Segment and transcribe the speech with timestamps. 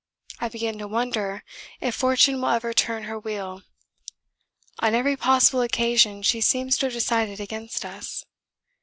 [0.39, 1.43] I begin to wonder
[1.79, 3.61] if fortune will ever turn her wheel.
[4.79, 8.25] On every possible occasion she seems to have decided against us.